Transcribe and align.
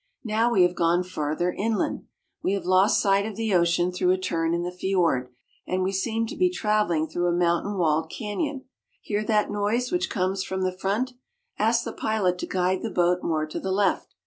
Now 0.23 0.51
we 0.51 0.63
have 0.63 0.73
gone 0.73 1.03
farther 1.03 1.51
inland. 1.53 2.07
We 2.41 2.53
have 2.53 2.65
lost 2.65 2.99
sight 2.99 3.27
of 3.27 3.35
the 3.35 3.53
ocean 3.53 3.91
through 3.91 4.09
a 4.09 4.17
turn 4.17 4.51
in 4.51 4.63
the 4.63 4.71
fiord, 4.71 5.29
and 5.67 5.83
we 5.83 5.91
seem 5.91 6.25
to 6.25 6.35
be 6.35 6.49
traveling 6.49 7.05
through 7.07 7.27
a 7.27 7.37
mountain 7.37 7.77
walled 7.77 8.09
canyon. 8.09 8.65
Hear 9.01 9.23
that 9.25 9.51
noise 9.51 9.91
which 9.91 10.09
comes 10.09 10.43
from 10.43 10.63
the 10.63 10.75
front. 10.75 11.13
Ask 11.59 11.83
the 11.83 11.93
pilot 11.93 12.39
to 12.39 12.47
guide 12.47 12.81
the 12.81 12.89
boat 12.89 13.21
more 13.21 13.45
to 13.45 13.59
the 13.59 13.71
left. 13.71 14.15